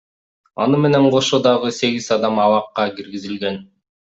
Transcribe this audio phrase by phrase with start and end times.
[0.63, 3.63] Аны менен кошо дагы сегиз адам абакка киргизилген.